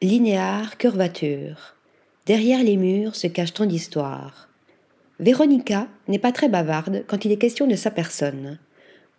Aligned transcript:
Linéaire, 0.00 0.78
curvature. 0.78 1.74
Derrière 2.24 2.62
les 2.62 2.76
murs 2.76 3.16
se 3.16 3.26
cache 3.26 3.52
tant 3.52 3.66
d'histoires. 3.66 4.48
Véronica 5.18 5.88
n'est 6.06 6.20
pas 6.20 6.30
très 6.30 6.48
bavarde 6.48 7.04
quand 7.08 7.24
il 7.24 7.32
est 7.32 7.36
question 7.36 7.66
de 7.66 7.74
sa 7.74 7.90
personne. 7.90 8.60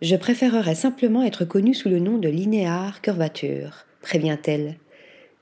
Je 0.00 0.16
préférerais 0.16 0.74
simplement 0.74 1.22
être 1.22 1.44
connue 1.44 1.74
sous 1.74 1.90
le 1.90 1.98
nom 1.98 2.16
de 2.16 2.30
Linéaire 2.30 3.02
Curvature, 3.02 3.84
prévient-elle. 4.00 4.76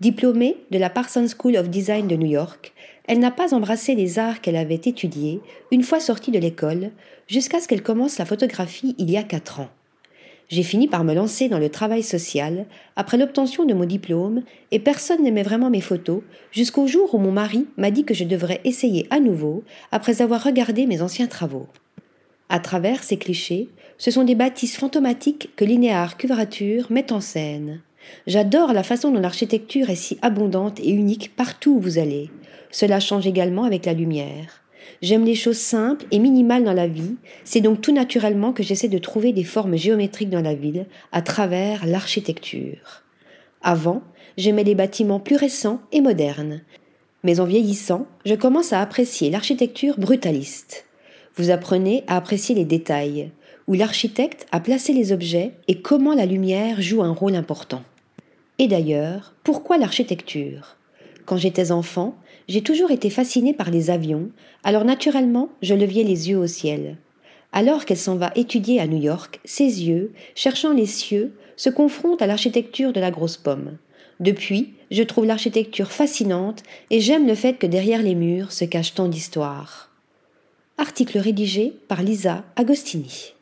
Diplômée 0.01 0.57
de 0.73 0.79
la 0.79 0.91
Parsons 0.91 1.29
School 1.29 1.57
of 1.57 1.71
Design 1.71 2.09
de 2.09 2.17
New 2.17 2.27
York, 2.27 2.75
elle 3.07 3.21
n'a 3.21 3.31
pas 3.31 3.55
embrassé 3.55 3.95
les 3.95 4.19
arts 4.19 4.41
qu'elle 4.41 4.57
avait 4.57 4.75
étudiés 4.75 5.41
une 5.71 5.85
fois 5.85 6.01
sortie 6.01 6.33
de 6.33 6.41
l'école, 6.41 6.91
jusqu'à 7.29 7.61
ce 7.61 7.69
qu'elle 7.69 7.85
commence 7.85 8.19
la 8.19 8.25
photographie 8.25 8.97
il 8.99 9.09
y 9.09 9.17
a 9.17 9.23
quatre 9.23 9.61
ans 9.61 9.71
j'ai 10.49 10.63
fini 10.63 10.89
par 10.89 11.05
me 11.05 11.15
lancer 11.15 11.49
dans 11.49 11.59
le 11.59 11.69
travail 11.69 12.03
social 12.03 12.65
après 12.97 13.19
l'obtention 13.19 13.67
de 13.67 13.75
mon 13.75 13.85
diplôme 13.85 14.43
et 14.71 14.79
personne 14.79 15.23
n'aimait 15.23 15.43
vraiment 15.43 15.69
mes 15.69 15.83
photos 15.83 16.23
jusqu'au 16.53 16.87
jour 16.87 17.15
où 17.15 17.19
mon 17.19 17.33
mari 17.33 17.67
m'a 17.77 17.91
dit 17.91 18.05
que 18.05 18.15
je 18.15 18.25
devrais 18.25 18.61
essayer 18.65 19.07
à 19.11 19.21
nouveau 19.21 19.63
après 19.93 20.23
avoir 20.23 20.43
regardé 20.43 20.87
mes 20.87 21.03
anciens 21.03 21.27
travaux. 21.27 21.67
À 22.49 22.61
travers 22.61 23.03
ces 23.03 23.19
clichés, 23.19 23.69
ce 23.99 24.11
sont 24.11 24.25
des 24.25 24.35
bâtisses 24.35 24.79
fantomatiques 24.79 25.51
que 25.55 25.67
Linéaire 25.67 26.17
Cuvrature 26.17 26.87
met 26.89 27.13
en 27.13 27.21
scène. 27.21 27.83
J'adore 28.27 28.73
la 28.73 28.83
façon 28.83 29.11
dont 29.11 29.21
l'architecture 29.21 29.91
est 29.91 29.97
si 29.97 30.19
abondante 30.23 30.81
et 30.81 30.91
unique 30.91 31.37
partout 31.37 31.73
où 31.73 31.81
vous 31.81 31.99
allez. 31.99 32.31
Cela 32.71 33.01
change 33.01 33.27
également 33.27 33.65
avec 33.65 33.85
la 33.85 33.93
lumière. 33.93 34.63
J'aime 35.03 35.25
les 35.25 35.35
choses 35.35 35.59
simples 35.59 36.07
et 36.11 36.19
minimales 36.19 36.65
dans 36.65 36.73
la 36.73 36.87
vie, 36.87 37.17
c'est 37.45 37.61
donc 37.61 37.81
tout 37.81 37.93
naturellement 37.93 38.53
que 38.53 38.63
j'essaie 38.63 38.89
de 38.89 38.99
trouver 38.99 39.33
des 39.33 39.45
formes 39.45 39.77
géométriques 39.77 40.31
dans 40.31 40.43
la 40.43 40.55
ville 40.55 40.87
à 41.13 41.23
travers 41.23 41.87
l'architecture. 41.87 43.03
Avant, 43.63 44.03
j'aimais 44.37 44.65
les 44.65 44.75
bâtiments 44.75 45.21
plus 45.21 45.37
récents 45.37 45.81
et 45.93 46.01
modernes. 46.01 46.63
Mais 47.25 47.41
en 47.41 47.45
vieillissant, 47.45 48.07
je 48.25 48.35
commence 48.35 48.73
à 48.73 48.81
apprécier 48.81 49.31
l'architecture 49.31 49.99
brutaliste. 49.99 50.87
Vous 51.37 51.51
apprenez 51.51 52.05
à 52.07 52.17
apprécier 52.17 52.55
les 52.55 52.65
détails, 52.65 53.31
où 53.67 53.75
l'architecte 53.75 54.47
a 54.51 54.61
placé 54.61 54.93
les 54.93 55.13
objets 55.13 55.53
et 55.69 55.81
comment 55.81 56.15
la 56.15 56.27
lumière 56.27 56.81
joue 56.81 57.03
un 57.03 57.13
rôle 57.13 57.35
important. 57.35 57.83
Et 58.59 58.67
d'ailleurs, 58.67 59.35
pourquoi 59.45 59.79
l'architecture? 59.79 60.77
Quand 61.29 61.37
j'étais 61.37 61.73
enfant, 61.73 62.17
j'ai 62.49 62.63
toujours 62.63 62.91
été 62.91 63.11
fascinée 63.11 63.53
par 63.53 63.71
les 63.71 63.91
avions, 63.91 64.31
alors 64.65 64.87
naturellement, 64.87 65.51
je 65.61 65.75
leviais 65.75 66.03
les 66.03 66.31
yeux 66.31 66.39
au 66.39 66.47
ciel. 66.47 66.97
Alors 67.53 67.85
qu'elle 67.85 67.99
s'en 67.99 68.17
va 68.17 68.33
étudier 68.35 68.81
à 68.81 68.87
New 68.87 68.97
York, 68.97 69.39
ses 69.45 69.85
yeux, 69.87 70.15
cherchant 70.35 70.73
les 70.73 70.87
cieux, 70.87 71.35
se 71.57 71.69
confrontent 71.69 72.23
à 72.23 72.27
l'architecture 72.27 72.95
de 72.95 73.01
la 73.01 73.11
grosse 73.11 73.37
pomme. 73.37 73.77
Depuis, 74.21 74.73
je 74.91 75.03
trouve 75.03 75.27
l'architecture 75.27 75.93
fascinante 75.93 76.63
et 76.89 76.99
j'aime 76.99 77.27
le 77.27 77.35
fait 77.35 77.59
que 77.59 77.67
derrière 77.67 78.03
les 78.03 78.15
murs 78.15 78.51
se 78.51 78.65
cache 78.65 78.95
tant 78.95 79.09
d'histoires. 79.09 79.91
Article 80.79 81.19
rédigé 81.19 81.75
par 81.89 82.03
Lisa 82.03 82.43
Agostini. 82.57 83.35